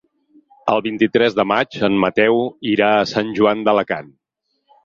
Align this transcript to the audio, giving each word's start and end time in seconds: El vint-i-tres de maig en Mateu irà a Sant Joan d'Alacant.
El 0.71 0.81
vint-i-tres 0.85 1.37
de 1.41 1.45
maig 1.51 1.77
en 1.89 1.99
Mateu 2.05 2.41
irà 2.73 2.91
a 3.03 3.07
Sant 3.15 3.33
Joan 3.41 3.63
d'Alacant. 3.69 4.11